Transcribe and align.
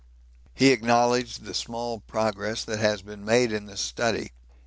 He 0.55 0.69
acknowledged 0.71 1.43
the 1.43 1.53
small 1.53 1.99
progress 1.99 2.63
that 2.65 2.79
had 2.79 3.05
been 3.05 3.23
made 3.23 3.51
in 3.51 3.67
this 3.67 3.81
study. 3.81 4.31